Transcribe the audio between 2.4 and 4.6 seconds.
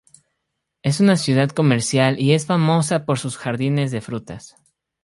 famosa por sus jardines de frutas.